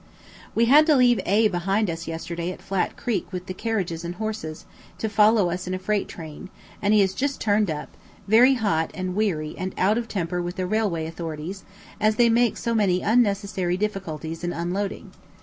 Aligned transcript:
We 0.55 0.65
had 0.65 0.87
to 0.87 0.95
leave 0.95 1.19
A 1.27 1.47
behind 1.47 1.87
us 1.87 2.07
yesterday 2.07 2.49
at 2.49 2.59
Flat 2.63 2.97
Creek 2.97 3.31
with 3.31 3.45
the 3.45 3.53
carriages 3.53 4.03
and 4.03 4.15
horses, 4.15 4.65
to 4.97 5.07
follow 5.07 5.51
us 5.51 5.67
in 5.67 5.75
a 5.75 5.77
freight 5.77 6.07
train, 6.07 6.49
and 6.81 6.91
he 6.91 7.01
has 7.01 7.13
just 7.13 7.39
turned 7.39 7.69
up, 7.69 7.87
very 8.27 8.55
hot 8.55 8.89
and 8.95 9.15
weary 9.15 9.53
and 9.59 9.75
out 9.77 9.99
of 9.99 10.07
temper 10.07 10.41
with 10.41 10.55
the 10.55 10.65
railway 10.65 11.05
authorities, 11.05 11.65
as 11.99 12.15
they 12.15 12.29
make 12.29 12.57
so 12.57 12.73
many 12.73 13.03
unnecessary 13.03 13.77
difficulties 13.77 14.43
in 14.43 14.51
unloading. 14.53 15.11